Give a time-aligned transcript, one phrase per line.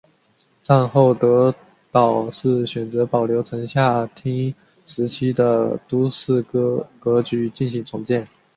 [0.63, 1.53] 战后德
[1.91, 4.51] 岛市选择保留城下町
[4.83, 8.27] 时期的都市格局进行重建。